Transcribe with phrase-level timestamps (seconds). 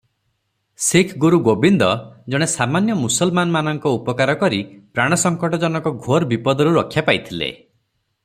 [0.85, 1.89] ଶିଖଗୁରୁ ଗୋବିନ୍ଦ
[2.35, 4.61] ଜଣେ ସାମାନ୍ୟ ମୁସଲମାନଙ୍କ ଉପକାର କରି
[4.97, 7.53] ପ୍ରାଣସଙ୍କଟ ଜନକ ଘୋର ବିପଦରୁ ରକ୍ଷା ପାଇଥିଲେ।